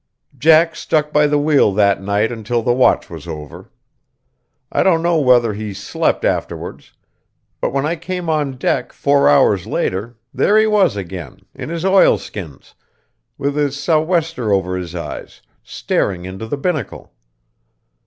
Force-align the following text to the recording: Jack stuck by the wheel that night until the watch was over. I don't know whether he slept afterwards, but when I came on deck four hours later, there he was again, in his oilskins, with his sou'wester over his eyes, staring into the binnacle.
Jack 0.35 0.75
stuck 0.75 1.13
by 1.13 1.27
the 1.27 1.37
wheel 1.37 1.71
that 1.71 2.01
night 2.01 2.31
until 2.31 2.63
the 2.63 2.73
watch 2.73 3.07
was 3.07 3.27
over. 3.27 3.69
I 4.71 4.81
don't 4.81 5.03
know 5.03 5.19
whether 5.19 5.53
he 5.53 5.75
slept 5.75 6.25
afterwards, 6.25 6.93
but 7.59 7.71
when 7.71 7.85
I 7.85 7.95
came 7.97 8.27
on 8.27 8.57
deck 8.57 8.93
four 8.93 9.29
hours 9.29 9.67
later, 9.67 10.17
there 10.33 10.57
he 10.57 10.65
was 10.65 10.95
again, 10.95 11.41
in 11.53 11.69
his 11.69 11.85
oilskins, 11.85 12.73
with 13.37 13.55
his 13.55 13.79
sou'wester 13.79 14.51
over 14.51 14.75
his 14.75 14.95
eyes, 14.95 15.43
staring 15.61 16.25
into 16.25 16.47
the 16.47 16.57
binnacle. 16.57 17.13